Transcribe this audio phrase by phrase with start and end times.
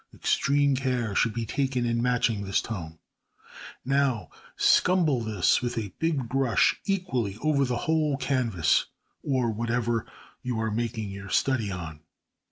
[0.15, 2.97] Extreme care should be taken in matching this tone.
[3.85, 8.87] Now scumble this with a big brush equally over the whole canvas
[9.21, 10.07] (or whatever
[10.41, 11.99] you are making your study on).